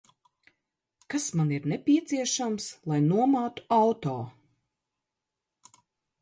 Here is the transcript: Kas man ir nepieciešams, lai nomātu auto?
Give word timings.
Kas 1.13 1.27
man 1.39 1.51
ir 1.57 1.67
nepieciešams, 1.73 2.65
lai 2.93 2.97
nomātu 3.11 3.67
auto? 3.79 4.15